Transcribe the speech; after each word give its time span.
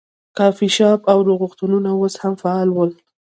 کافې 0.37 0.67
شاپ 0.75 0.99
او 1.11 1.17
روغتونونه 1.29 1.89
اوس 1.93 2.13
هم 2.21 2.33
فعال 2.41 2.69
ول. 2.71 2.91